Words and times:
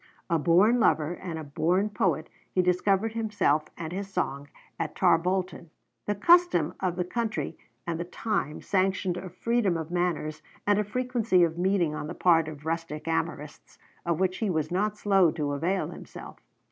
A 0.31 0.39
born 0.39 0.79
lover, 0.79 1.13
and 1.13 1.37
a 1.37 1.43
born 1.43 1.87
poet, 1.91 2.27
he 2.51 2.63
discovered 2.63 3.13
himself 3.13 3.65
and 3.77 3.93
his 3.93 4.11
song 4.11 4.47
at 4.79 4.95
Tarbolton. 4.95 5.69
The 6.07 6.15
custom 6.15 6.73
of 6.79 6.95
the 6.95 7.03
country 7.03 7.55
and 7.85 7.99
the 7.99 8.03
time 8.03 8.63
sanctioned 8.63 9.15
a 9.17 9.29
freedom 9.29 9.77
of 9.77 9.91
manners, 9.91 10.41
and 10.65 10.79
a 10.79 10.83
frequency 10.83 11.43
of 11.43 11.59
meeting 11.59 11.93
on 11.93 12.07
the 12.07 12.15
part 12.15 12.47
of 12.47 12.65
rustic 12.65 13.07
amorists, 13.07 13.77
of 14.03 14.19
which 14.19 14.37
he 14.39 14.49
was 14.49 14.71
not 14.71 14.97
slow 14.97 15.29
to 15.33 15.51
avail 15.51 15.89
himself. 15.89 16.39